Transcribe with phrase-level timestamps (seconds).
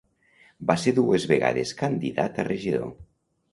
[0.71, 2.93] Va ser dues vegades candidat a regidor.